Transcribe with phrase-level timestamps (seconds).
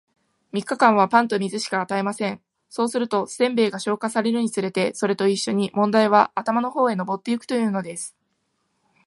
[0.51, 2.41] 三日間は、パンと水しか与えません。
[2.69, 8.15] そうすると、煎餅が消化されるにつれて、それと一しょに問題は頭の方へ上ってゆくというのです。